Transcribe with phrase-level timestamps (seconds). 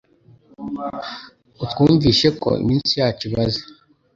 [1.63, 3.61] Utwumvishe ko iminsi yacu ibaze